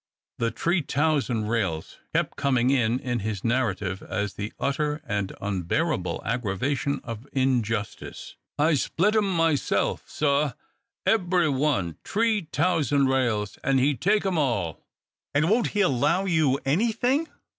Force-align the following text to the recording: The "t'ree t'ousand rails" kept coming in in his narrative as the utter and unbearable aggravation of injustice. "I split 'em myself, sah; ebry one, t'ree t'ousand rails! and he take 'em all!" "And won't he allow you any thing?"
The 0.39 0.49
"t'ree 0.49 0.81
t'ousand 0.81 1.47
rails" 1.47 1.99
kept 2.15 2.35
coming 2.35 2.71
in 2.71 2.99
in 2.99 3.19
his 3.19 3.43
narrative 3.43 4.01
as 4.01 4.33
the 4.33 4.51
utter 4.59 4.99
and 5.05 5.31
unbearable 5.39 6.23
aggravation 6.25 7.01
of 7.03 7.27
injustice. 7.33 8.35
"I 8.57 8.73
split 8.73 9.15
'em 9.15 9.29
myself, 9.31 10.05
sah; 10.09 10.53
ebry 11.05 11.49
one, 11.49 11.97
t'ree 12.03 12.47
t'ousand 12.51 13.09
rails! 13.09 13.59
and 13.63 13.79
he 13.79 13.93
take 13.95 14.25
'em 14.25 14.39
all!" 14.39 14.83
"And 15.35 15.51
won't 15.51 15.67
he 15.77 15.81
allow 15.81 16.25
you 16.25 16.59
any 16.65 16.91
thing?" 16.93 17.27